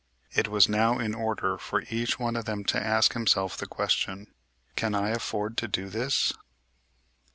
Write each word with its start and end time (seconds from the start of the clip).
It 0.31 0.47
was 0.47 0.67
now 0.67 0.97
in 0.97 1.13
order 1.13 1.59
for 1.59 1.83
each 1.91 2.17
one 2.17 2.35
of 2.35 2.45
them 2.45 2.63
to 2.63 2.83
ask 2.83 3.13
himself 3.13 3.55
the 3.55 3.67
question: 3.67 4.33
"Can 4.75 4.95
I 4.95 5.09
afford 5.09 5.57
to 5.57 5.67
do 5.67 5.89
this?" 5.89 6.33